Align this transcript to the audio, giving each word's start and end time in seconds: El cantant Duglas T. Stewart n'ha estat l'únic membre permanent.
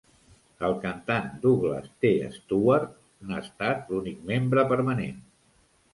El 0.67 0.71
cantant 0.85 1.27
Duglas 1.43 1.85
T. 2.05 2.11
Stewart 2.39 2.89
n'ha 3.29 3.45
estat 3.45 3.93
l'únic 3.93 4.27
membre 4.31 4.65
permanent. 4.73 5.25